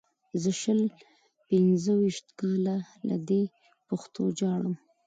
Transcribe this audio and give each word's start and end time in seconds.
زه 0.41 0.49
شل 0.61 0.81
پنځه 1.47 1.91
ویشت 2.01 2.27
کاله 2.39 2.77
له 3.07 3.17
دې 3.27 3.43
پښتو 3.87 4.23
ژاړم. 4.37 4.75